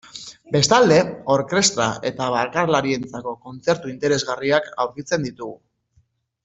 [0.53, 0.95] Bestalde,
[1.33, 5.57] orkestra eta bakarlarientzako kontzertu interesgarriak aurkitzen ditugu.